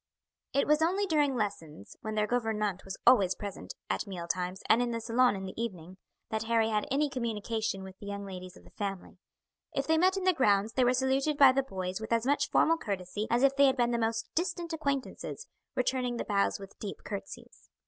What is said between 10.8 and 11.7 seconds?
were saluted by the